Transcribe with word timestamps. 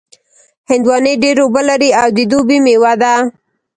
هندوانې 0.69 1.13
ډېر 1.23 1.37
اوبه 1.43 1.61
لري 1.69 1.89
او 2.01 2.07
د 2.17 2.19
دوبي 2.31 2.57
مېوه 2.65 2.93
ده. 3.01 3.13